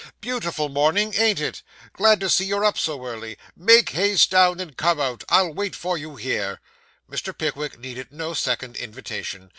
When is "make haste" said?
3.55-4.31